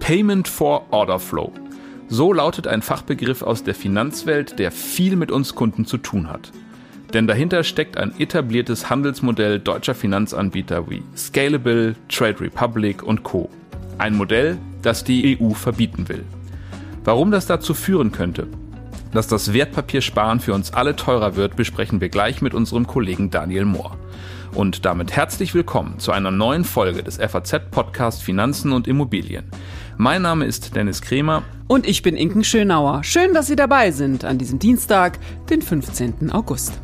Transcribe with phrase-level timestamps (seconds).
[0.00, 1.52] Payment for Order Flow.
[2.08, 6.50] So lautet ein Fachbegriff aus der Finanzwelt, der viel mit uns Kunden zu tun hat.
[7.12, 13.50] Denn dahinter steckt ein etabliertes Handelsmodell deutscher Finanzanbieter wie Scalable, Trade Republic und Co.
[13.98, 16.24] Ein Modell, das die EU verbieten will.
[17.04, 18.48] Warum das dazu führen könnte,
[19.12, 23.64] dass das Wertpapiersparen für uns alle teurer wird, besprechen wir gleich mit unserem Kollegen Daniel
[23.64, 23.96] Mohr.
[24.54, 29.50] Und damit herzlich willkommen zu einer neuen Folge des FAZ-Podcast Finanzen und Immobilien.
[29.96, 31.42] Mein Name ist Dennis Kremer.
[31.66, 33.04] Und ich bin Inken Schönauer.
[33.04, 35.18] Schön, dass Sie dabei sind an diesem Dienstag,
[35.50, 36.30] den 15.
[36.32, 36.80] August.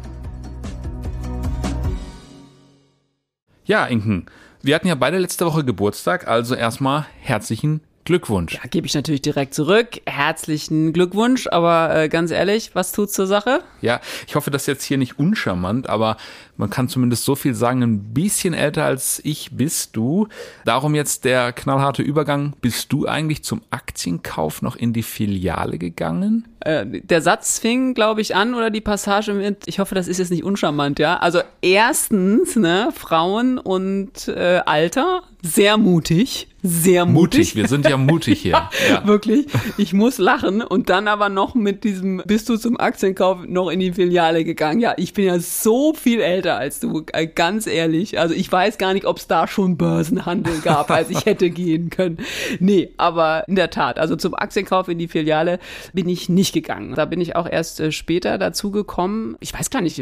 [3.65, 4.27] Ja, Inken,
[4.63, 8.55] wir hatten ja beide letzte Woche Geburtstag, also erstmal herzlichen Glückwunsch.
[8.55, 10.01] Ja, gebe ich natürlich direkt zurück.
[10.07, 13.63] Herzlichen Glückwunsch, aber äh, ganz ehrlich, was tut's zur Sache?
[13.81, 16.19] Ja, ich hoffe, das ist jetzt hier nicht uncharmant, aber
[16.57, 20.29] man kann zumindest so viel sagen, ein bisschen älter als ich bist du.
[20.65, 22.55] Darum jetzt der knallharte Übergang.
[22.61, 26.47] Bist du eigentlich zum Aktienkauf noch in die Filiale gegangen?
[26.61, 30.19] Äh, der Satz fing, glaube ich, an oder die Passage mit, ich hoffe, das ist
[30.19, 31.19] jetzt nicht uncharmant, ja.
[31.19, 37.41] Also erstens, ne, Frauen und äh, Alter, sehr mutig, sehr mutig.
[37.41, 38.53] Mutig, wir sind ja mutig hier.
[38.53, 39.07] ja, ja.
[39.07, 43.69] Wirklich, ich muss lachen und dann aber noch mit diesem, bist du zum Aktienkauf noch
[43.69, 44.81] in die Filiale gegangen?
[44.81, 48.19] Ja, ich bin ja so viel älter älter als du, äh, ganz ehrlich.
[48.19, 51.91] Also ich weiß gar nicht, ob es da schon Börsenhandel gab, als ich hätte gehen
[51.91, 52.19] können.
[52.61, 55.59] Nee, aber in der Tat, also zum Aktienkauf in die Filiale
[55.93, 56.95] bin ich nicht gegangen.
[56.95, 59.37] Da bin ich auch erst äh, später dazu gekommen.
[59.41, 60.01] Ich weiß gar nicht,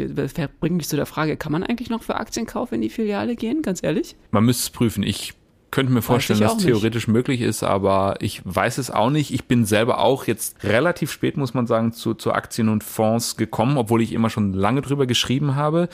[0.59, 3.61] bringt mich zu der Frage, kann man eigentlich noch für Aktienkauf in die Filiale gehen,
[3.61, 4.15] ganz ehrlich?
[4.31, 5.03] Man müsste es prüfen.
[5.03, 5.33] Ich
[5.73, 9.33] könnte mir vorstellen, dass es theoretisch möglich ist, aber ich weiß es auch nicht.
[9.33, 13.37] Ich bin selber auch jetzt relativ spät, muss man sagen, zu, zu Aktien und Fonds
[13.37, 15.89] gekommen, obwohl ich immer schon lange drüber geschrieben habe.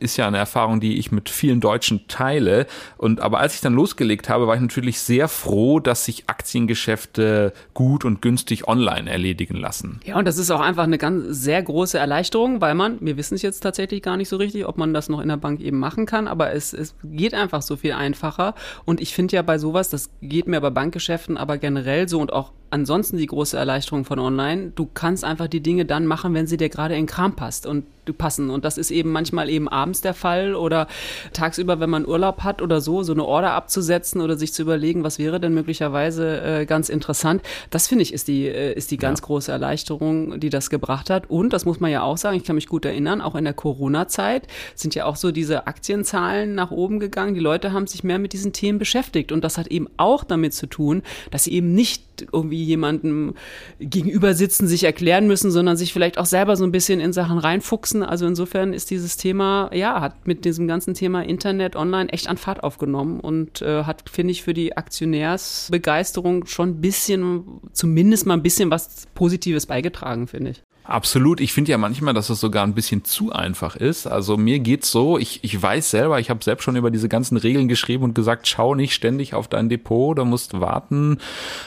[0.00, 2.66] Ist ja eine Erfahrung, die ich mit vielen Deutschen teile.
[2.98, 7.54] Und aber als ich dann losgelegt habe, war ich natürlich sehr froh, dass sich Aktiengeschäfte
[7.72, 10.00] gut und günstig online erledigen lassen.
[10.04, 13.36] Ja, und das ist auch einfach eine ganz sehr große Erleichterung, weil man, wir wissen
[13.36, 15.78] es jetzt tatsächlich gar nicht so richtig, ob man das noch in der Bank eben
[15.78, 18.54] machen kann, aber es, es geht einfach so viel einfacher.
[18.84, 22.20] Und ich finde, finde ja bei sowas, das geht mir bei Bankgeschäften aber generell so
[22.20, 24.72] und auch ansonsten die große Erleichterung von online.
[24.74, 27.84] Du kannst einfach die Dinge dann machen, wenn sie dir gerade in Kram passt und
[28.04, 28.50] du passen.
[28.50, 30.88] Und das ist eben manchmal eben abends der Fall oder
[31.32, 35.04] tagsüber, wenn man Urlaub hat oder so, so eine Order abzusetzen oder sich zu überlegen,
[35.04, 37.42] was wäre denn möglicherweise äh, ganz interessant.
[37.70, 39.26] Das finde ich ist die, äh, ist die ganz ja.
[39.26, 41.30] große Erleichterung, die das gebracht hat.
[41.30, 43.54] Und das muss man ja auch sagen, ich kann mich gut erinnern, auch in der
[43.54, 47.34] Corona-Zeit sind ja auch so diese Aktienzahlen nach oben gegangen.
[47.34, 49.30] Die Leute haben sich mehr mit diesen Themen beschäftigt.
[49.30, 53.34] Und das hat eben auch damit zu tun, dass sie eben nicht irgendwie jemandem
[53.78, 57.38] gegenüber sitzen, sich erklären müssen, sondern sich vielleicht auch selber so ein bisschen in Sachen
[57.38, 58.02] reinfuchsen.
[58.02, 62.36] Also insofern ist dieses Thema, ja, hat mit diesem ganzen Thema Internet, Online echt an
[62.36, 68.34] Fahrt aufgenommen und äh, hat, finde ich, für die Aktionärsbegeisterung schon ein bisschen, zumindest mal
[68.34, 70.62] ein bisschen was Positives beigetragen, finde ich.
[70.84, 71.40] Absolut.
[71.40, 74.06] Ich finde ja manchmal, dass es sogar ein bisschen zu einfach ist.
[74.06, 77.36] Also mir geht's so, ich, ich weiß selber, ich habe selbst schon über diese ganzen
[77.36, 81.18] Regeln geschrieben und gesagt, schau nicht ständig auf dein Depot, da musst warten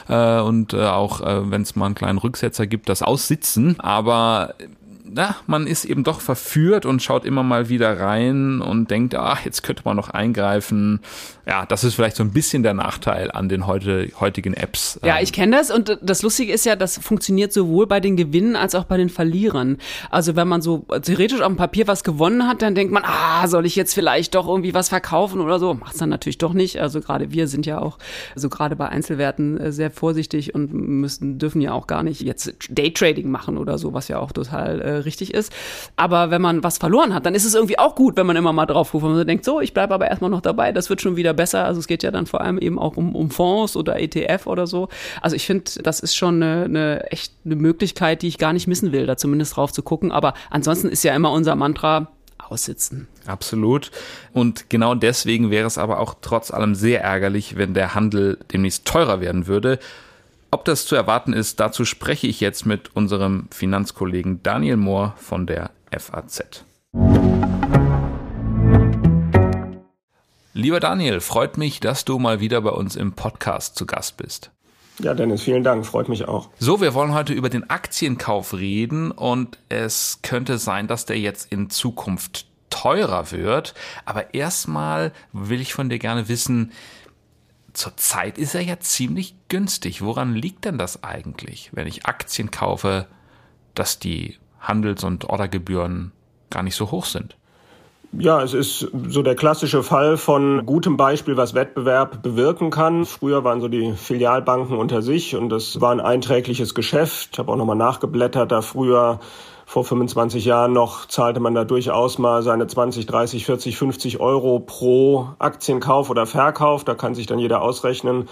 [0.09, 3.79] äh, und äh, auch, äh, wenn es mal einen kleinen Rücksetzer gibt, das aussitzen.
[3.79, 4.55] Aber
[5.07, 9.45] na, man ist eben doch verführt und schaut immer mal wieder rein und denkt, ach,
[9.45, 10.99] jetzt könnte man noch eingreifen.
[11.47, 14.99] Ja, das ist vielleicht so ein bisschen der Nachteil an den heute, heutigen Apps.
[15.03, 18.55] Ja, ich kenne das und das Lustige ist ja, das funktioniert sowohl bei den Gewinnen
[18.55, 19.77] als auch bei den Verlierern.
[20.09, 23.47] Also wenn man so theoretisch auf dem Papier was gewonnen hat, dann denkt man, ah,
[23.47, 25.75] soll ich jetzt vielleicht doch irgendwie was verkaufen oder so?
[25.75, 26.81] Macht's dann natürlich doch nicht.
[26.81, 27.99] Also gerade wir sind ja auch,
[28.33, 32.55] also gerade bei Einzelwerten äh, sehr vorsichtig und müssen, dürfen ja auch gar nicht jetzt
[32.69, 35.51] Daytrading machen oder so, was ja auch total äh, richtig ist.
[35.95, 38.53] Aber wenn man was verloren hat, dann ist es irgendwie auch gut, wenn man immer
[38.53, 41.01] mal drauf ruft, wenn man denkt, so, ich bleibe aber erstmal noch dabei, das wird
[41.01, 41.65] schon wieder besser.
[41.65, 44.67] Also es geht ja dann vor allem eben auch um, um Fonds oder ETF oder
[44.67, 44.89] so.
[45.21, 48.67] Also ich finde, das ist schon eine, eine echt eine Möglichkeit, die ich gar nicht
[48.67, 50.11] missen will, da zumindest drauf zu gucken.
[50.11, 52.07] Aber ansonsten ist ja immer unser Mantra,
[52.49, 53.07] aussitzen.
[53.25, 53.91] Absolut.
[54.33, 58.85] Und genau deswegen wäre es aber auch trotz allem sehr ärgerlich, wenn der Handel demnächst
[58.85, 59.79] teurer werden würde.
[60.55, 65.45] Ob das zu erwarten ist, dazu spreche ich jetzt mit unserem Finanzkollegen Daniel Mohr von
[65.45, 66.63] der FAZ.
[70.53, 74.51] Lieber Daniel, freut mich, dass du mal wieder bei uns im Podcast zu Gast bist.
[74.99, 76.47] Ja, Dennis, vielen Dank, freut mich auch.
[76.57, 81.51] So, wir wollen heute über den Aktienkauf reden und es könnte sein, dass der jetzt
[81.51, 83.73] in Zukunft teurer wird.
[84.05, 86.71] Aber erstmal will ich von dir gerne wissen,
[87.75, 90.01] zurzeit ist er ja ziemlich günstig.
[90.01, 93.07] Woran liegt denn das eigentlich, wenn ich Aktien kaufe,
[93.73, 96.11] dass die Handels- und Ordergebühren
[96.49, 97.35] gar nicht so hoch sind?
[98.17, 103.05] Ja, es ist so der klassische Fall von gutem Beispiel, was Wettbewerb bewirken kann.
[103.05, 107.31] Früher waren so die Filialbanken unter sich und das war ein einträgliches Geschäft.
[107.33, 109.19] Ich habe auch nochmal nachgeblättert, da früher
[109.65, 114.59] vor 25 Jahren noch zahlte man da durchaus mal seine 20, 30, 40, 50 Euro
[114.59, 116.83] pro Aktienkauf oder Verkauf.
[116.83, 118.29] Da kann sich dann jeder ausrechnen,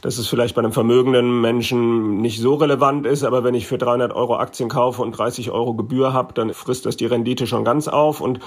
[0.00, 3.78] dass es vielleicht bei einem vermögenden Menschen nicht so relevant ist, aber wenn ich für
[3.78, 7.64] 300 Euro Aktien kaufe und 30 Euro Gebühr habe, dann frisst das die Rendite schon
[7.64, 8.20] ganz auf.
[8.20, 8.38] Und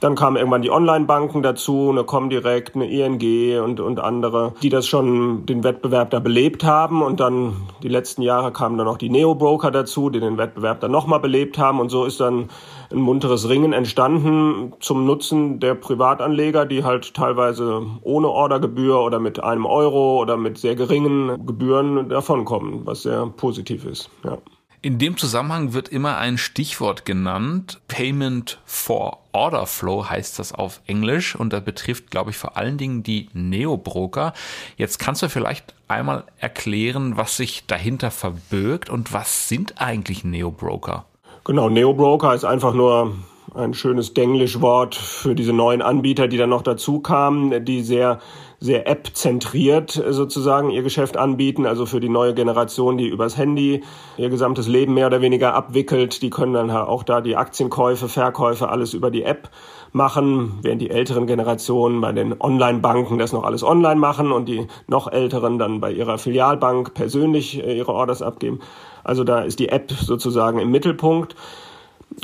[0.00, 4.86] dann kamen irgendwann die Online-Banken dazu, eine Comdirect, eine ING und, und andere, die das
[4.86, 7.02] schon den Wettbewerb da belebt haben.
[7.02, 10.92] Und dann die letzten Jahre kamen dann auch die Neo-Broker dazu, die den Wettbewerb dann
[10.92, 11.80] nochmal belebt haben.
[11.80, 12.48] Und so ist dann
[12.90, 19.42] ein munteres Ringen entstanden zum Nutzen der Privatanleger, die halt teilweise ohne Ordergebühr oder mit
[19.42, 24.10] einem Euro oder mit sehr geringen Gebühren davonkommen, was sehr positiv ist.
[24.24, 24.38] Ja.
[24.80, 27.80] In dem Zusammenhang wird immer ein Stichwort genannt.
[27.88, 32.78] Payment for Order Flow heißt das auf Englisch und das betrifft, glaube ich, vor allen
[32.78, 34.34] Dingen die Neo-Broker.
[34.76, 41.06] Jetzt kannst du vielleicht einmal erklären, was sich dahinter verbirgt und was sind eigentlich Neo-Broker?
[41.48, 43.14] Genau, Neo-Broker ist einfach nur
[43.54, 48.18] ein schönes Denglisch-Wort für diese neuen Anbieter, die dann noch dazu kamen, die sehr,
[48.60, 51.64] sehr App-zentriert sozusagen ihr Geschäft anbieten.
[51.64, 53.82] Also für die neue Generation, die übers Handy
[54.18, 56.20] ihr gesamtes Leben mehr oder weniger abwickelt.
[56.20, 59.48] Die können dann auch da die Aktienkäufe, Verkäufe, alles über die App
[59.92, 64.66] machen, während die älteren Generationen bei den Online-Banken das noch alles online machen und die
[64.86, 68.60] noch älteren dann bei ihrer Filialbank persönlich äh, ihre Orders abgeben.
[69.08, 71.34] Also da ist die App sozusagen im Mittelpunkt.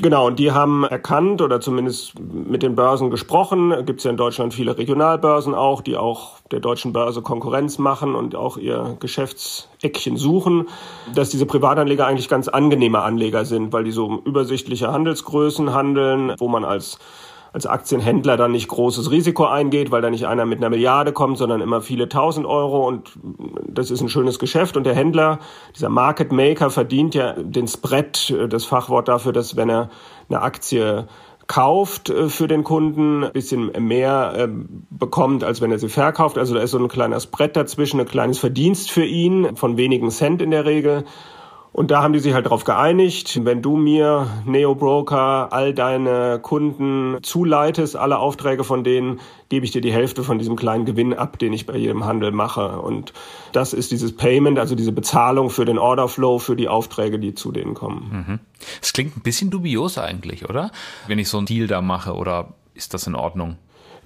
[0.01, 3.73] Genau, und die haben erkannt oder zumindest mit den Börsen gesprochen.
[3.85, 8.13] Gibt es ja in Deutschland viele Regionalbörsen auch, die auch der deutschen Börse Konkurrenz machen
[8.13, 10.67] und auch ihr Geschäftseckchen suchen,
[11.15, 16.47] dass diese Privatanleger eigentlich ganz angenehme Anleger sind, weil die so übersichtliche Handelsgrößen handeln, wo
[16.49, 16.99] man als
[17.55, 21.37] als Aktienhändler dann nicht großes Risiko eingeht, weil da nicht einer mit einer Milliarde kommt,
[21.37, 23.13] sondern immer viele tausend Euro und
[23.65, 25.39] das ist ein schönes Geschäft und der Händler,
[25.73, 29.89] dieser Market Maker verdient ja den Spread, das Fachwort dafür, dass wenn er
[30.27, 31.07] eine Aktie
[31.47, 34.47] kauft äh, für den Kunden, ein bisschen mehr äh,
[34.89, 36.37] bekommt, als wenn er sie verkauft.
[36.37, 40.09] Also da ist so ein kleiner Spread dazwischen, ein kleines Verdienst für ihn von wenigen
[40.09, 41.05] Cent in der Regel.
[41.75, 46.39] Und da haben die sich halt darauf geeinigt, wenn du mir, Neo Broker, all deine
[46.41, 49.19] Kunden zuleitest, alle Aufträge von denen,
[49.49, 52.31] gebe ich dir die Hälfte von diesem kleinen Gewinn ab, den ich bei jedem Handel
[52.31, 52.79] mache.
[52.79, 53.11] Und
[53.51, 57.51] das ist dieses Payment, also diese Bezahlung für den Orderflow, für die Aufträge, die zu
[57.51, 58.39] denen kommen.
[58.81, 58.93] Es mhm.
[58.93, 60.71] klingt ein bisschen dubios eigentlich, oder?
[61.07, 63.57] Wenn ich so einen Deal da mache, oder ist das in Ordnung?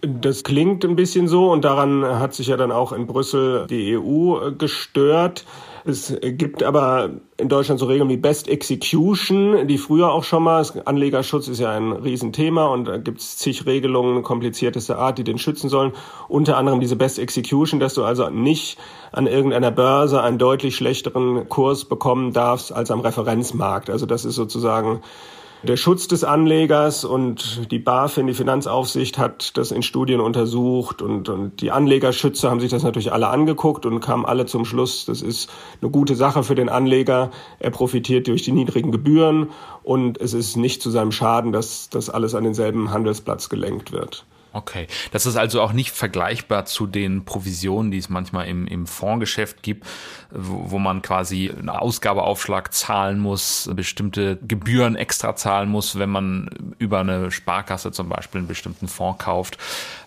[0.02, 3.98] Das klingt ein bisschen so und daran hat sich ja dann auch in Brüssel die
[3.98, 5.46] EU gestört.
[5.86, 10.66] Es gibt aber in Deutschland so Regeln wie Best Execution, die früher auch schon mal,
[10.86, 15.38] Anlegerschutz ist ja ein Riesenthema und da gibt es zig Regelungen kompliziertester Art, die den
[15.38, 15.94] schützen sollen.
[16.28, 18.78] Unter anderem diese Best Execution, dass du also nicht
[19.12, 23.90] an irgendeiner Börse einen deutlich schlechteren Kurs bekommen darfst als am Referenzmarkt.
[23.90, 25.02] Also das ist sozusagen
[25.64, 31.28] der Schutz des Anlegers und die BaFin, die Finanzaufsicht, hat das in Studien untersucht und,
[31.28, 35.22] und die Anlegerschützer haben sich das natürlich alle angeguckt und kamen alle zum Schluss, das
[35.22, 35.50] ist
[35.82, 37.32] eine gute Sache für den Anleger.
[37.60, 39.50] Er profitiert durch die niedrigen Gebühren
[39.84, 44.26] und es ist nicht zu seinem Schaden, dass das alles an denselben Handelsplatz gelenkt wird.
[44.52, 48.88] Okay, das ist also auch nicht vergleichbar zu den Provisionen, die es manchmal im, im
[48.88, 49.86] Fondsgeschäft gibt,
[50.32, 56.50] wo, wo man quasi einen Ausgabeaufschlag zahlen muss, bestimmte Gebühren extra zahlen muss, wenn man
[56.80, 59.60] über eine Sparkasse zum Beispiel einen bestimmten Fonds kauft.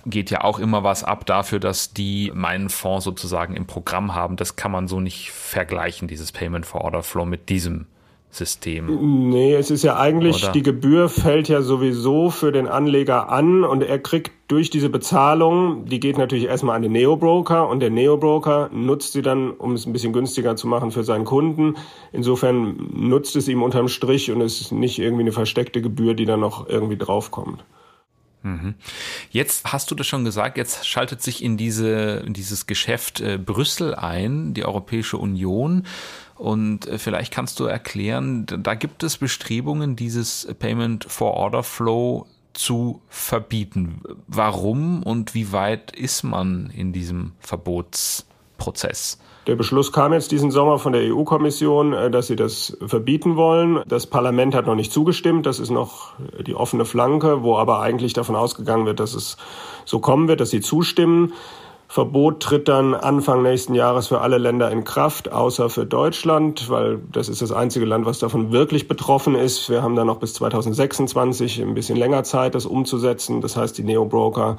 [0.06, 4.34] Geht ja auch immer was ab dafür, dass die meinen Fonds sozusagen im Programm haben.
[4.34, 7.86] Das kann man so nicht vergleichen, dieses Payment for Order Flow mit diesem
[8.34, 9.28] System.
[9.28, 10.52] Nee, es ist ja eigentlich, Oder?
[10.52, 15.84] die Gebühr fällt ja sowieso für den Anleger an und er kriegt durch diese Bezahlung,
[15.84, 19.84] die geht natürlich erstmal an den Neo-Broker und der Neo-Broker nutzt sie dann, um es
[19.84, 21.76] ein bisschen günstiger zu machen für seinen Kunden.
[22.10, 26.24] Insofern nutzt es ihm unterm Strich und es ist nicht irgendwie eine versteckte Gebühr, die
[26.24, 27.62] dann noch irgendwie draufkommt.
[28.42, 28.74] Mhm.
[29.30, 33.38] Jetzt hast du das schon gesagt, jetzt schaltet sich in diese, in dieses Geschäft äh,
[33.38, 35.86] Brüssel ein, die Europäische Union.
[36.36, 42.26] Und äh, vielleicht kannst du erklären, da gibt es Bestrebungen, dieses Payment for Order Flow
[42.52, 44.02] zu verbieten.
[44.26, 49.18] Warum und wie weit ist man in diesem Verbotsprozess?
[49.48, 53.80] Der Beschluss kam jetzt diesen Sommer von der EU-Kommission, äh, dass sie das verbieten wollen.
[53.88, 55.46] Das Parlament hat noch nicht zugestimmt.
[55.46, 56.12] Das ist noch
[56.46, 59.36] die offene Flanke, wo aber eigentlich davon ausgegangen wird, dass es
[59.84, 61.32] so kommen wird, dass sie zustimmen.
[61.92, 66.98] Verbot tritt dann Anfang nächsten Jahres für alle Länder in Kraft, außer für Deutschland, weil
[67.12, 69.68] das ist das einzige Land, was davon wirklich betroffen ist.
[69.68, 73.42] Wir haben dann noch bis 2026 ein bisschen länger Zeit, das umzusetzen.
[73.42, 74.56] Das heißt, die Neo-Broker,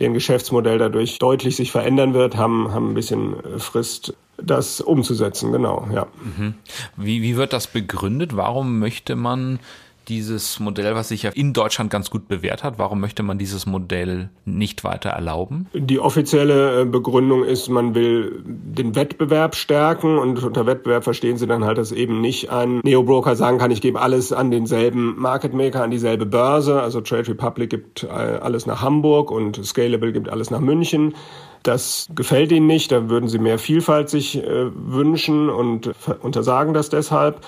[0.00, 5.52] deren Geschäftsmodell dadurch deutlich sich verändern wird, haben, haben ein bisschen Frist, das umzusetzen.
[5.52, 6.06] Genau, ja.
[6.22, 6.56] Mhm.
[6.98, 8.36] Wie, wie wird das begründet?
[8.36, 9.60] Warum möchte man
[10.08, 13.66] dieses Modell, was sich ja in Deutschland ganz gut bewährt hat, warum möchte man dieses
[13.66, 15.66] Modell nicht weiter erlauben?
[15.74, 21.46] Die offizielle äh, Begründung ist, man will den Wettbewerb stärken und unter Wettbewerb verstehen sie
[21.46, 25.54] dann halt, dass eben nicht ein Neobroker sagen kann, ich gebe alles an denselben Market
[25.54, 26.80] Maker, an dieselbe Börse.
[26.80, 31.14] Also Trade Republic gibt äh, alles nach Hamburg und Scalable gibt alles nach München.
[31.62, 35.90] Das gefällt ihnen nicht, da würden sie mehr Vielfalt sich äh, wünschen und
[36.22, 37.40] untersagen das deshalb.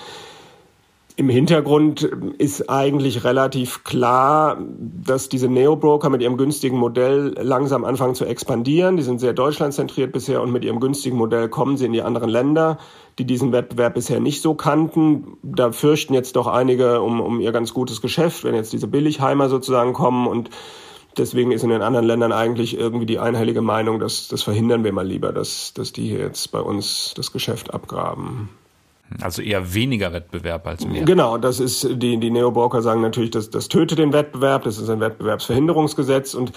[1.19, 2.03] Im Hintergrund
[2.37, 8.95] ist eigentlich relativ klar, dass diese Neo-Broker mit ihrem günstigen Modell langsam anfangen zu expandieren.
[8.95, 12.29] Die sind sehr deutschlandzentriert bisher und mit ihrem günstigen Modell kommen sie in die anderen
[12.29, 12.77] Länder,
[13.17, 15.35] die diesen Wettbewerb bisher nicht so kannten.
[15.43, 19.49] Da fürchten jetzt doch einige um, um ihr ganz gutes Geschäft, wenn jetzt diese Billigheimer
[19.49, 20.49] sozusagen kommen und
[21.17, 24.93] Deswegen ist in den anderen Ländern eigentlich irgendwie die einhellige Meinung, dass das verhindern wir
[24.93, 28.47] mal lieber, dass, dass die hier jetzt bei uns das Geschäft abgraben.
[29.21, 31.03] Also eher weniger Wettbewerb als mehr.
[31.03, 34.89] Genau, das ist, die, die Neobroker sagen natürlich, dass das tötet den Wettbewerb, das ist
[34.89, 36.51] ein Wettbewerbsverhinderungsgesetz und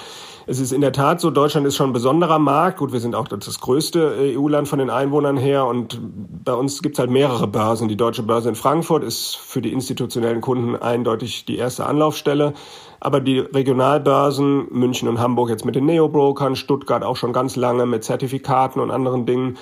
[0.47, 2.79] es ist in der Tat so, Deutschland ist schon ein besonderer Markt.
[2.79, 5.99] Gut, wir sind auch das größte EU-Land von den Einwohnern her und
[6.45, 7.89] bei uns gibt's halt mehrere Börsen.
[7.89, 12.55] Die Deutsche Börse in Frankfurt ist für die institutionellen Kunden eindeutig die erste Anlaufstelle.
[13.01, 17.87] Aber die Regionalbörsen, München und Hamburg jetzt mit den Neobrokern, Stuttgart auch schon ganz lange
[17.87, 19.59] mit Zertifikaten und anderen Dingen,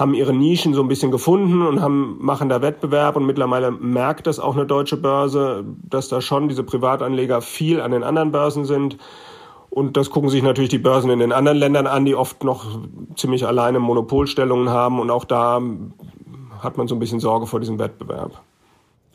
[0.00, 4.26] haben ihre Nischen so ein bisschen gefunden und haben, machen da Wettbewerb und mittlerweile merkt
[4.26, 8.64] das auch eine deutsche Börse, dass da schon diese Privatanleger viel an den anderen Börsen
[8.64, 8.96] sind.
[9.68, 12.66] Und das gucken sich natürlich die Börsen in den anderen Ländern an, die oft noch
[13.14, 14.98] ziemlich alleine Monopolstellungen haben.
[14.98, 15.62] Und auch da
[16.60, 18.40] hat man so ein bisschen Sorge vor diesem Wettbewerb.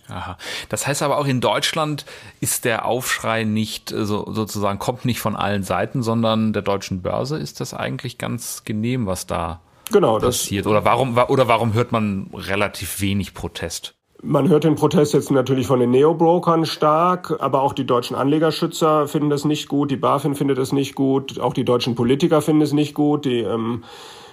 [0.08, 0.38] Aha.
[0.70, 2.06] Das heißt aber auch in Deutschland
[2.39, 7.38] ist der Aufschrei nicht so, sozusagen kommt nicht von allen Seiten, sondern der deutschen Börse
[7.38, 9.62] ist das eigentlich ganz genehm, was da
[9.92, 10.68] genau, passiert?
[10.68, 13.96] Oder warum, oder warum hört man relativ wenig Protest?
[14.22, 19.08] Man hört den Protest jetzt natürlich von den Neo-Brokern stark, aber auch die deutschen Anlegerschützer
[19.08, 22.62] finden das nicht gut, die BaFin findet es nicht gut, auch die deutschen Politiker finden
[22.62, 23.84] es nicht gut, die ähm,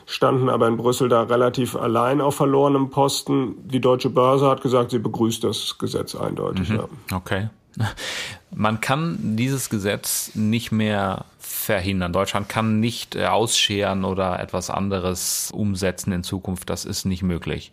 [0.07, 3.57] standen aber in Brüssel da relativ allein auf verlorenem Posten.
[3.69, 6.71] Die deutsche Börse hat gesagt, sie begrüßt das Gesetz eindeutig.
[6.71, 6.77] Mhm.
[6.77, 7.17] Ja.
[7.17, 7.49] Okay.
[8.55, 12.13] Man kann dieses Gesetz nicht mehr verhindern.
[12.13, 16.69] Deutschland kann nicht äh, ausscheren oder etwas anderes umsetzen in Zukunft.
[16.71, 17.73] Das ist nicht möglich.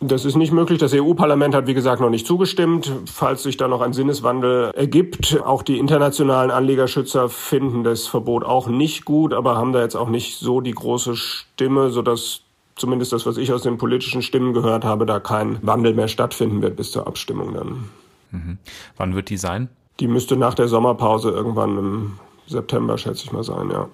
[0.00, 0.78] Das ist nicht möglich.
[0.78, 2.92] Das EU-Parlament hat, wie gesagt, noch nicht zugestimmt.
[3.06, 8.66] Falls sich da noch ein Sinneswandel ergibt, auch die internationalen Anlegerschützer finden das Verbot auch
[8.66, 12.40] nicht gut, aber haben da jetzt auch nicht so die große Stimme, sodass
[12.76, 16.60] zumindest das, was ich aus den politischen Stimmen gehört habe, da kein Wandel mehr stattfinden
[16.60, 17.88] wird bis zur Abstimmung dann.
[18.34, 18.58] Mhm.
[18.96, 19.68] Wann wird die sein?
[20.00, 23.88] Die müsste nach der Sommerpause irgendwann im September, schätze ich mal, sein, ja.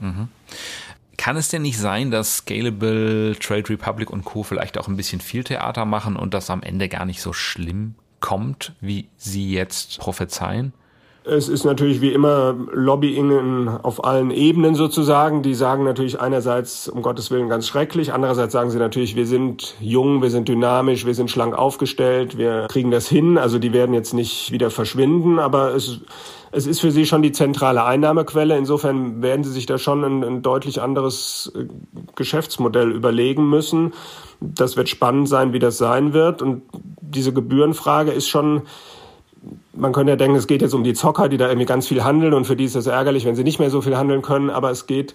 [0.00, 0.28] Mhm.
[1.16, 4.42] Kann es denn nicht sein, dass Scalable, Trade Republic und Co.
[4.42, 7.94] vielleicht auch ein bisschen viel Theater machen und das am Ende gar nicht so schlimm
[8.20, 10.72] kommt, wie Sie jetzt prophezeien?
[11.26, 15.42] Es ist natürlich wie immer Lobbying auf allen Ebenen sozusagen.
[15.42, 18.12] Die sagen natürlich einerseits, um Gottes Willen, ganz schrecklich.
[18.12, 22.66] Andererseits sagen sie natürlich, wir sind jung, wir sind dynamisch, wir sind schlank aufgestellt, wir
[22.68, 23.38] kriegen das hin.
[23.38, 26.00] Also die werden jetzt nicht wieder verschwinden, aber es,
[26.52, 28.58] es ist für sie schon die zentrale Einnahmequelle.
[28.58, 31.64] Insofern werden sie sich da schon ein, ein deutlich anderes äh,
[32.16, 33.94] Geschäftsmodell überlegen müssen.
[34.42, 36.42] Das wird spannend sein, wie das sein wird.
[36.42, 36.64] Und
[37.00, 38.64] diese Gebührenfrage ist schon,
[39.74, 42.04] man könnte ja denken, es geht jetzt um die Zocker, die da irgendwie ganz viel
[42.04, 44.50] handeln und für die ist es ärgerlich, wenn sie nicht mehr so viel handeln können,
[44.50, 45.14] aber es geht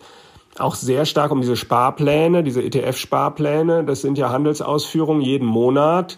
[0.57, 3.83] auch sehr stark um diese Sparpläne, diese ETF-Sparpläne.
[3.83, 6.17] Das sind ja Handelsausführungen jeden Monat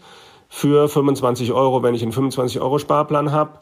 [0.49, 3.59] für 25 Euro, wenn ich einen 25 Euro Sparplan habe.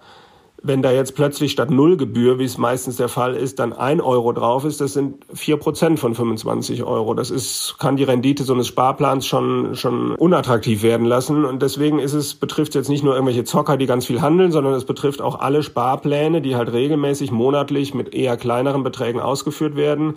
[0.61, 4.33] Wenn da jetzt plötzlich statt Nullgebühr, wie es meistens der Fall ist, dann ein Euro
[4.33, 7.13] drauf ist, das sind vier Prozent von 25 Euro.
[7.13, 11.45] Das ist, kann die Rendite so eines Sparplans schon, schon unattraktiv werden lassen.
[11.45, 14.73] Und deswegen ist es, betrifft jetzt nicht nur irgendwelche Zocker, die ganz viel handeln, sondern
[14.73, 20.15] es betrifft auch alle Sparpläne, die halt regelmäßig monatlich mit eher kleineren Beträgen ausgeführt werden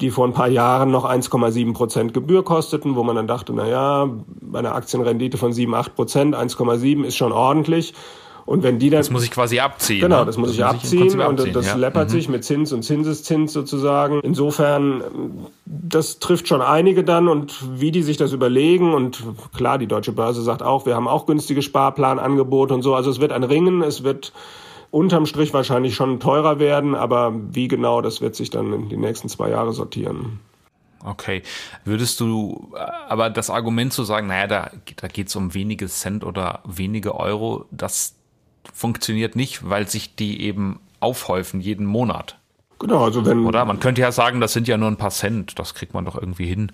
[0.00, 3.66] die vor ein paar Jahren noch 1,7 Prozent Gebühr kosteten, wo man dann dachte, na
[3.66, 4.10] ja,
[4.42, 7.94] bei einer Aktienrendite von 7, 8 Prozent, 1,7 ist schon ordentlich.
[8.46, 9.00] Und wenn die dann.
[9.00, 10.00] Das muss ich quasi abziehen.
[10.00, 10.26] Genau, ne?
[10.26, 11.06] das muss das ich muss abziehen.
[11.06, 11.74] Ich und abziehen, das ja.
[11.74, 12.12] läppert mhm.
[12.12, 14.20] sich mit Zins und Zinseszins sozusagen.
[14.20, 15.02] Insofern,
[15.66, 18.94] das trifft schon einige dann und wie die sich das überlegen.
[18.94, 19.22] Und
[19.56, 22.94] klar, die Deutsche Börse sagt auch, wir haben auch günstige Sparplanangebote und so.
[22.94, 24.32] Also es wird ein Ringen, es wird
[24.92, 28.96] unterm Strich wahrscheinlich schon teurer werden, aber wie genau, das wird sich dann in die
[28.96, 30.38] nächsten zwei Jahre sortieren.
[31.04, 31.42] Okay.
[31.84, 32.72] Würdest du
[33.08, 37.14] aber das Argument zu sagen, naja, da, da geht es um wenige Cent oder wenige
[37.14, 38.14] Euro, das
[38.76, 42.38] funktioniert nicht, weil sich die eben aufhäufen jeden Monat.
[42.78, 43.46] Genau, also wenn.
[43.46, 46.04] Oder man könnte ja sagen, das sind ja nur ein paar Cent, das kriegt man
[46.04, 46.72] doch irgendwie hin.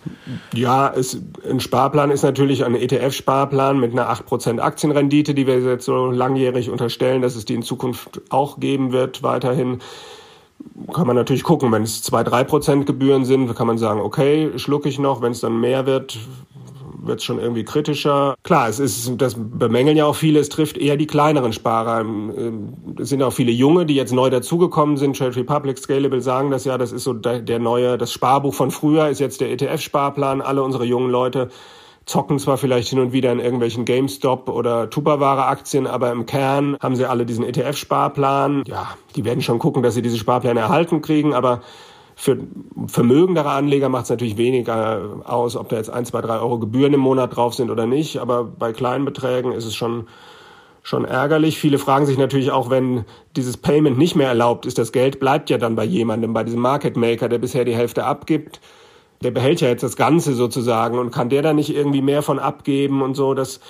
[0.52, 5.85] Ja, es, ein Sparplan ist natürlich ein ETF-Sparplan mit einer 8% Aktienrendite, die wir jetzt
[5.85, 9.78] so langjährig unterstellen, dass es die in Zukunft auch geben wird, weiterhin.
[10.92, 14.88] Kann man natürlich gucken, wenn es 2, 3% Gebühren sind, kann man sagen, okay, schlucke
[14.88, 16.18] ich noch, wenn es dann mehr wird,
[17.04, 18.35] wird es schon irgendwie kritischer.
[18.42, 22.00] Klar, es ist, das bemängeln ja auch viele, es trifft eher die kleineren Sparer.
[22.00, 25.16] Ähm, es sind auch viele Junge, die jetzt neu dazugekommen sind.
[25.16, 28.71] Trade Republic, Scalable sagen das ja, das ist so der, der neue, das Sparbuch von
[28.71, 30.40] früher ist jetzt der ETF-Sparplan.
[30.40, 31.50] Alle unsere jungen Leute
[32.04, 36.97] zocken zwar vielleicht hin und wieder in irgendwelchen GameStop oder Tupperware-Aktien, aber im Kern haben
[36.97, 38.64] sie alle diesen ETF-Sparplan.
[38.66, 41.62] Ja, die werden schon gucken, dass sie diese Sparpläne erhalten kriegen, aber
[42.14, 42.38] für
[42.87, 46.95] vermögendere Anleger macht es natürlich weniger aus, ob da jetzt ein, zwei, drei Euro Gebühren
[46.95, 48.19] im Monat drauf sind oder nicht.
[48.19, 50.09] Aber bei kleinen Beträgen ist es schon,
[50.83, 51.59] schon ärgerlich.
[51.59, 53.04] Viele fragen sich natürlich auch, wenn
[53.37, 56.61] dieses Payment nicht mehr erlaubt ist, das Geld bleibt ja dann bei jemandem, bei diesem
[56.61, 58.61] Market Maker, der bisher die Hälfte abgibt.
[59.23, 62.40] Der behält ja jetzt das Ganze sozusagen und kann der da nicht irgendwie mehr von
[62.40, 63.35] abgeben und so.
[63.35, 63.61] Das,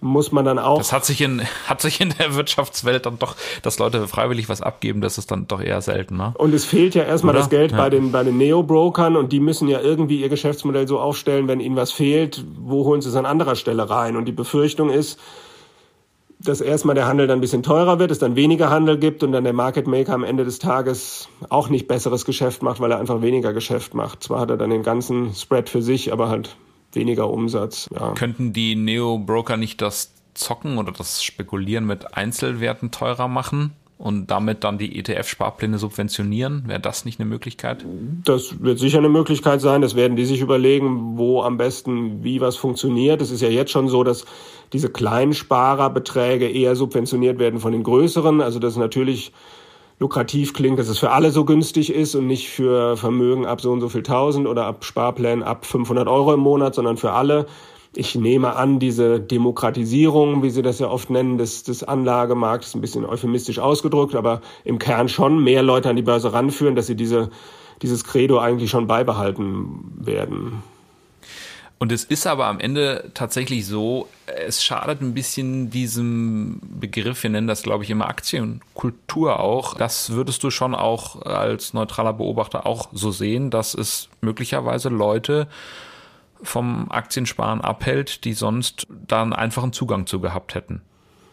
[0.00, 0.78] muss man dann auch.
[0.78, 4.62] Das hat sich in, hat sich in der Wirtschaftswelt dann doch, dass Leute freiwillig was
[4.62, 6.34] abgeben, das ist dann doch eher selten, ne?
[6.36, 7.40] Und es fehlt ja erstmal Oder?
[7.40, 7.76] das Geld ja.
[7.76, 11.60] bei den, bei den Neo-Brokern und die müssen ja irgendwie ihr Geschäftsmodell so aufstellen, wenn
[11.60, 14.16] ihnen was fehlt, wo holen sie es an anderer Stelle rein?
[14.16, 15.18] Und die Befürchtung ist,
[16.42, 19.32] dass erstmal der Handel dann ein bisschen teurer wird, es dann weniger Handel gibt und
[19.32, 22.98] dann der Market Maker am Ende des Tages auch nicht besseres Geschäft macht, weil er
[22.98, 24.22] einfach weniger Geschäft macht.
[24.22, 26.56] Zwar hat er dann den ganzen Spread für sich, aber halt
[26.92, 27.88] weniger Umsatz.
[27.94, 28.12] Ja.
[28.12, 33.72] Könnten die Neo-Broker nicht das Zocken oder das Spekulieren mit Einzelwerten teurer machen?
[34.00, 36.64] und damit dann die ETF-Sparpläne subventionieren?
[36.66, 37.84] Wäre das nicht eine Möglichkeit?
[38.24, 39.82] Das wird sicher eine Möglichkeit sein.
[39.82, 43.20] Das werden die sich überlegen, wo am besten wie was funktioniert.
[43.20, 44.24] Es ist ja jetzt schon so, dass
[44.72, 48.40] diese kleinen Spararbeträge eher subventioniert werden von den größeren.
[48.40, 49.32] Also das ist natürlich
[50.00, 53.70] lukrativ klingt, dass es für alle so günstig ist und nicht für Vermögen ab so
[53.70, 57.46] und so viel tausend oder ab Sparplänen ab 500 Euro im Monat, sondern für alle.
[57.94, 62.80] Ich nehme an, diese Demokratisierung, wie Sie das ja oft nennen, des, des Anlagemarkts, ein
[62.80, 66.94] bisschen euphemistisch ausgedrückt, aber im Kern schon mehr Leute an die Börse ranführen, dass sie
[66.94, 67.30] diese,
[67.82, 70.62] dieses Credo eigentlich schon beibehalten werden.
[71.82, 77.30] Und es ist aber am Ende tatsächlich so, es schadet ein bisschen diesem Begriff, wir
[77.30, 79.78] nennen das, glaube ich, immer Aktienkultur auch.
[79.78, 85.48] Das würdest du schon auch als neutraler Beobachter auch so sehen, dass es möglicherweise Leute
[86.42, 90.82] vom Aktiensparen abhält, die sonst da einen einfachen Zugang zu gehabt hätten.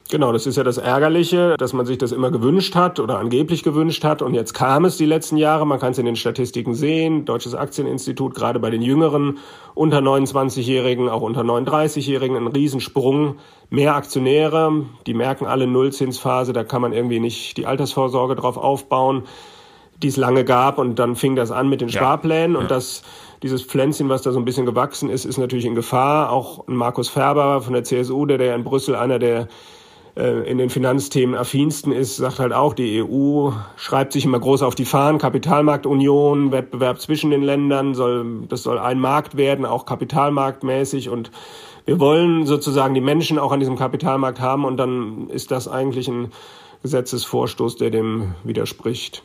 [0.09, 3.63] Genau, das ist ja das Ärgerliche, dass man sich das immer gewünscht hat oder angeblich
[3.63, 4.21] gewünscht hat.
[4.21, 5.67] Und jetzt kam es die letzten Jahre.
[5.67, 7.25] Man kann es in den Statistiken sehen.
[7.25, 9.39] Deutsches Aktieninstitut, gerade bei den Jüngeren,
[9.73, 13.35] unter 29-Jährigen, auch unter 39-Jährigen, ein Riesensprung.
[13.69, 16.53] Mehr Aktionäre, die merken alle Nullzinsphase.
[16.53, 19.23] Da kann man irgendwie nicht die Altersvorsorge drauf aufbauen,
[20.01, 20.77] die es lange gab.
[20.77, 22.53] Und dann fing das an mit den Sparplänen.
[22.53, 22.61] Ja.
[22.61, 23.03] Und das,
[23.43, 26.31] dieses Pflänzchen, was da so ein bisschen gewachsen ist, ist natürlich in Gefahr.
[26.31, 29.49] Auch Markus Ferber von der CSU, der, der in Brüssel einer der
[30.17, 34.73] in den Finanzthemen affinsten ist, sagt halt auch, die EU schreibt sich immer groß auf
[34.73, 41.09] die Fahnen, Kapitalmarktunion, Wettbewerb zwischen den Ländern, soll, das soll ein Markt werden, auch kapitalmarktmäßig
[41.09, 41.29] und
[41.85, 46.07] wir wollen sozusagen die Menschen auch an diesem Kapitalmarkt haben und dann ist das eigentlich
[46.07, 46.31] ein
[46.81, 49.23] Gesetzesvorstoß, der dem widerspricht.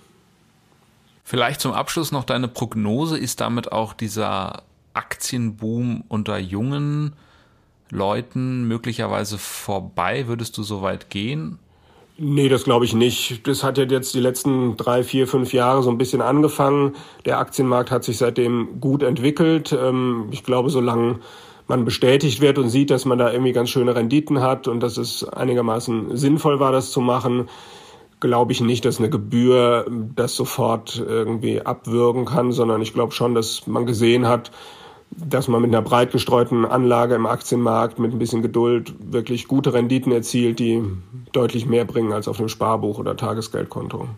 [1.24, 3.18] Vielleicht zum Abschluss noch deine Prognose.
[3.18, 4.62] Ist damit auch dieser
[4.94, 7.14] Aktienboom unter Jungen
[7.92, 10.26] Leuten möglicherweise vorbei?
[10.26, 11.58] Würdest du so weit gehen?
[12.16, 13.46] Nee, das glaube ich nicht.
[13.46, 16.94] Das hat ja jetzt die letzten drei, vier, fünf Jahre so ein bisschen angefangen.
[17.26, 19.72] Der Aktienmarkt hat sich seitdem gut entwickelt.
[19.78, 21.18] Ähm, ich glaube, solange
[21.68, 24.96] man bestätigt wird und sieht, dass man da irgendwie ganz schöne Renditen hat und dass
[24.96, 27.48] es einigermaßen sinnvoll war, das zu machen,
[28.20, 33.34] glaube ich nicht, dass eine Gebühr das sofort irgendwie abwürgen kann, sondern ich glaube schon,
[33.34, 34.50] dass man gesehen hat,
[35.16, 39.72] dass man mit einer breit gestreuten Anlage im Aktienmarkt mit ein bisschen Geduld wirklich gute
[39.72, 40.82] Renditen erzielt, die
[41.32, 44.08] deutlich mehr bringen als auf dem Sparbuch oder Tagesgeldkonto.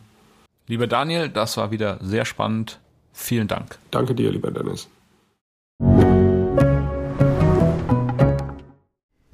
[0.67, 2.81] Lieber Daniel, das war wieder sehr spannend.
[3.13, 3.79] Vielen Dank.
[3.91, 4.89] Danke dir, lieber Dennis.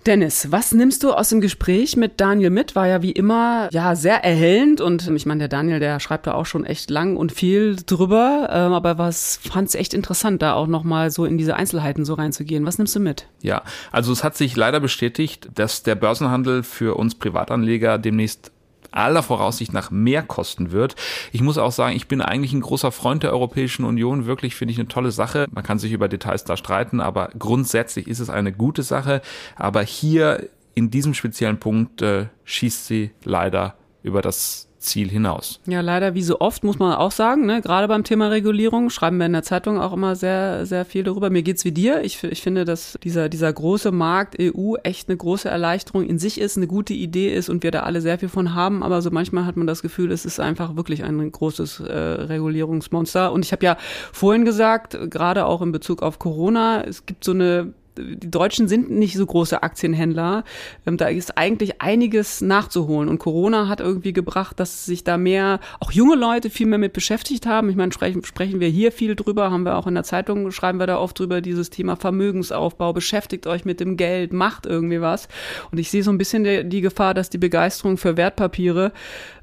[0.06, 2.74] Dennis, was nimmst du aus dem Gespräch mit Daniel mit?
[2.74, 6.32] War ja wie immer ja sehr erhellend und ich meine, der Daniel, der schreibt da
[6.32, 10.66] auch schon echt lang und viel drüber, ähm, aber was fand's echt interessant, da auch
[10.66, 12.64] nochmal so in diese Einzelheiten so reinzugehen.
[12.64, 13.26] Was nimmst du mit?
[13.42, 18.52] Ja, also es hat sich leider bestätigt, dass der Börsenhandel für uns Privatanleger demnächst
[18.92, 20.96] aller Voraussicht nach mehr kosten wird.
[21.33, 24.26] Ich muss auch sagen, ich bin eigentlich ein großer Freund der Europäischen Union.
[24.26, 25.46] Wirklich finde ich eine tolle Sache.
[25.50, 29.22] Man kann sich über Details da streiten, aber grundsätzlich ist es eine gute Sache.
[29.57, 35.61] Aber hier in diesem speziellen Punkt äh, schießt sie leider über das Ziel hinaus.
[35.66, 39.19] Ja, leider wie so oft muss man auch sagen, ne, gerade beim Thema Regulierung schreiben
[39.19, 41.29] wir in der Zeitung auch immer sehr, sehr viel darüber.
[41.29, 42.03] Mir geht's wie dir.
[42.03, 46.40] Ich, ich finde, dass dieser, dieser große Markt EU echt eine große Erleichterung in sich
[46.40, 48.83] ist, eine gute Idee ist und wir da alle sehr viel von haben.
[48.83, 53.33] Aber so manchmal hat man das Gefühl, es ist einfach wirklich ein großes äh, Regulierungsmonster.
[53.33, 53.77] Und ich habe ja
[54.12, 58.90] vorhin gesagt, gerade auch in Bezug auf Corona, es gibt so eine die Deutschen sind
[58.90, 60.44] nicht so große Aktienhändler.
[60.87, 63.09] Ähm, da ist eigentlich einiges nachzuholen.
[63.09, 66.92] Und Corona hat irgendwie gebracht, dass sich da mehr, auch junge Leute viel mehr mit
[66.92, 67.68] beschäftigt haben.
[67.70, 70.79] Ich meine, sprechen, sprechen wir hier viel drüber, haben wir auch in der Zeitung, schreiben
[70.79, 75.29] wir da oft drüber, dieses Thema Vermögensaufbau, beschäftigt euch mit dem Geld, macht irgendwie was.
[75.70, 78.92] Und ich sehe so ein bisschen die, die Gefahr, dass die Begeisterung für Wertpapiere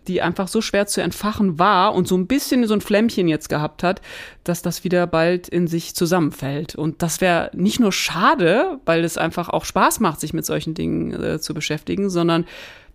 [0.08, 3.50] die einfach so schwer zu entfachen war und so ein bisschen so ein Flämmchen jetzt
[3.50, 4.02] gehabt hat,
[4.44, 6.76] dass das wieder bald in sich zusammenfällt.
[6.76, 10.74] Und das wäre nicht nur schade, weil es einfach auch Spaß macht, sich mit solchen
[10.74, 12.46] Dingen äh, zu beschäftigen, sondern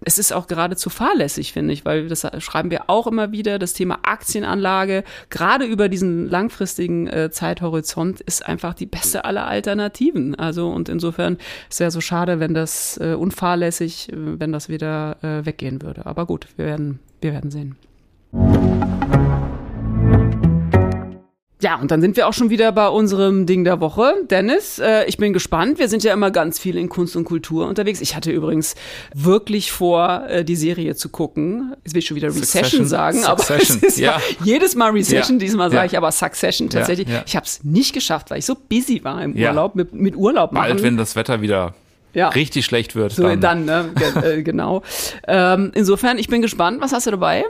[0.04, 3.72] es ist auch geradezu fahrlässig, finde ich, weil das schreiben wir auch immer wieder, das
[3.72, 10.34] Thema Aktienanlage, gerade über diesen langfristigen äh, Zeithorizont, ist einfach die beste aller Alternativen.
[10.34, 11.42] Also und insofern ist
[11.74, 16.06] es ja so schade, wenn das äh, unfahrlässig, äh, wenn das wieder äh, weggehen würde.
[16.06, 17.76] Aber gut, wir werden, wir werden sehen.
[21.62, 24.14] Ja, und dann sind wir auch schon wieder bei unserem Ding der Woche.
[24.28, 25.78] Dennis, äh, ich bin gespannt.
[25.78, 28.00] Wir sind ja immer ganz viel in Kunst und Kultur unterwegs.
[28.00, 28.74] Ich hatte übrigens
[29.14, 31.74] wirklich vor, äh, die Serie zu gucken.
[31.84, 33.52] Jetzt will ich schon wieder Recession sagen, Succession.
[33.52, 34.20] aber es ist ja.
[34.44, 35.44] jedes Mal Recession, Ja.
[35.46, 35.84] diesmal sage Ja.
[35.84, 37.06] ich aber Succession tatsächlich.
[37.26, 39.36] Ich habe es nicht geschafft, weil ich so busy war im.
[39.36, 40.68] Urlaub, mit, mit Urlaub machen.
[40.68, 41.74] Bald, wenn das Wetter wieder
[42.12, 42.28] Ja.
[42.30, 43.90] richtig schlecht wird, so, dann, ne?
[43.94, 44.82] Ge äh, genau.
[45.28, 46.80] Ähm, insofern, ich bin gespannt.
[46.80, 47.44] Was hast du dabei?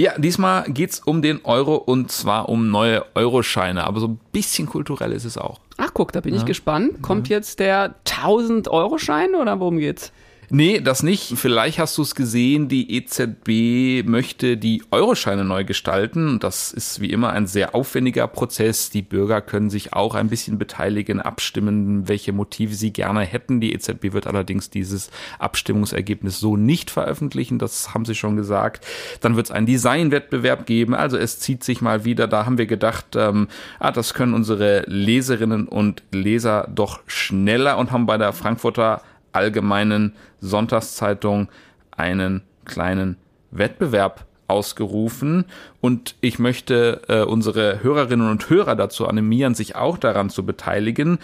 [0.00, 4.66] Ja, diesmal geht's um den Euro und zwar um neue Euroscheine, aber so ein bisschen
[4.66, 5.60] kulturell ist es auch.
[5.76, 7.02] Ach, guck, da bin ich gespannt.
[7.02, 10.10] Kommt jetzt der 1000-Euro-Schein oder worum geht's?
[10.52, 11.38] Nee, das nicht.
[11.38, 16.40] Vielleicht hast du es gesehen, die EZB möchte die Euroscheine neu gestalten.
[16.40, 18.90] Das ist wie immer ein sehr aufwendiger Prozess.
[18.90, 23.60] Die Bürger können sich auch ein bisschen beteiligen, abstimmen, welche Motive sie gerne hätten.
[23.60, 27.60] Die EZB wird allerdings dieses Abstimmungsergebnis so nicht veröffentlichen.
[27.60, 28.84] Das haben sie schon gesagt.
[29.20, 30.94] Dann wird es einen Designwettbewerb geben.
[30.94, 32.26] Also es zieht sich mal wieder.
[32.26, 33.46] Da haben wir gedacht, ähm,
[33.78, 39.02] ah, das können unsere Leserinnen und Leser doch schneller und haben bei der Frankfurter
[39.32, 41.48] Allgemeinen Sonntagszeitung
[41.90, 43.16] einen kleinen
[43.50, 45.44] Wettbewerb ausgerufen
[45.80, 51.18] und ich möchte äh, unsere Hörerinnen und Hörer dazu animieren, sich auch daran zu beteiligen.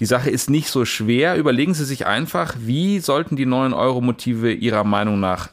[0.00, 1.36] Die Sache ist nicht so schwer.
[1.36, 5.48] Überlegen Sie sich einfach, wie sollten die neuen Euro-Motive Ihrer Meinung nach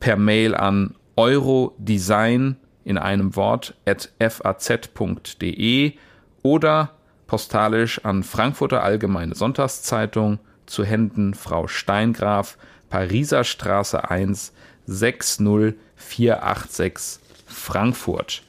[0.00, 5.94] Per Mail an eurodesign in einem Wort at faz.de
[6.42, 6.90] oder
[7.26, 12.56] postalisch an Frankfurter Allgemeine Sonntagszeitung zu Händen Frau Steingraf,
[12.90, 14.52] Pariser Straße 1,
[14.86, 18.42] 60486 Frankfurt.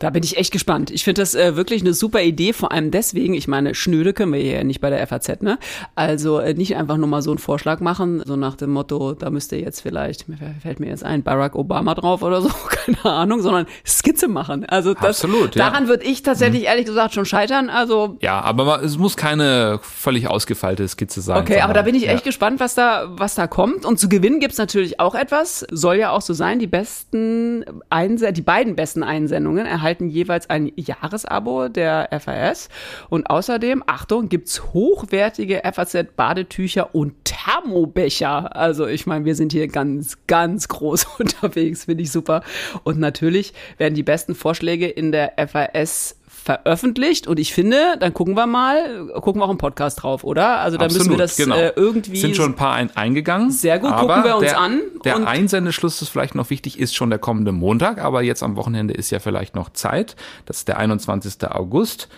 [0.00, 0.90] Da bin ich echt gespannt.
[0.90, 4.32] Ich finde das äh, wirklich eine super Idee, vor allem deswegen, ich meine, Schnöde können
[4.32, 5.56] wir hier ja nicht bei der FAZ, ne?
[5.94, 9.30] Also äh, nicht einfach nur mal so einen Vorschlag machen, so nach dem Motto, da
[9.30, 13.40] müsste jetzt vielleicht, mir fällt mir jetzt ein, Barack Obama drauf oder so, keine Ahnung,
[13.40, 14.64] sondern Skizze machen.
[14.64, 15.70] Also das, Absolut, ja.
[15.70, 17.70] daran würde ich tatsächlich ehrlich gesagt schon scheitern.
[17.70, 21.40] Also Ja, aber es muss keine völlig ausgefeilte Skizze sein.
[21.40, 22.30] Okay, aber da bin ich echt ja.
[22.30, 23.86] gespannt, was da, was da kommt.
[23.86, 25.64] Und zu gewinnen gibt's natürlich auch etwas.
[25.70, 26.58] Soll ja auch so sein.
[26.58, 32.68] Die besten Einse die beiden besten Einsendungen erhalten jeweils ein Jahresabo der FAS.
[33.08, 38.56] Und außerdem, Achtung, gibt's hochwertige FAZ-Badetücher und Thermobecher.
[38.56, 42.42] Also ich meine, wir sind hier ganz, ganz groß unterwegs, finde ich super.
[42.82, 48.36] Und natürlich werden die besten Vorschläge in der FAS veröffentlicht und ich finde, dann gucken
[48.36, 50.60] wir mal, gucken wir auch im Podcast drauf, oder?
[50.60, 51.56] Also da müssen wir das genau.
[51.56, 53.50] äh, irgendwie Sind schon ein paar ein, eingegangen.
[53.50, 57.08] Sehr gut, gucken wir uns der, an Der Einsendeschluss ist vielleicht noch wichtig, ist schon
[57.08, 60.16] der kommende Montag, aber jetzt am Wochenende ist ja vielleicht noch Zeit.
[60.44, 61.50] Das ist der 21.
[61.50, 62.08] August.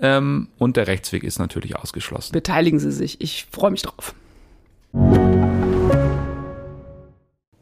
[0.00, 2.32] Ähm, und der Rechtsweg ist natürlich ausgeschlossen.
[2.32, 3.20] beteiligen Sie sich.
[3.20, 4.14] Ich freue mich drauf.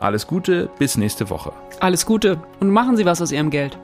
[0.00, 1.52] Alles Gute, bis nächste Woche.
[1.78, 3.78] Alles Gute und machen Sie was aus Ihrem Geld.